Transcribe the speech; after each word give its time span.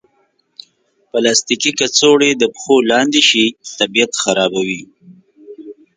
پلاستيکي 1.09 1.71
کڅوړې 1.79 2.31
د 2.37 2.43
پښو 2.53 2.75
لاندې 2.91 3.21
شي، 3.29 3.45
طبیعت 3.79 4.11
خرابوي. 4.21 4.81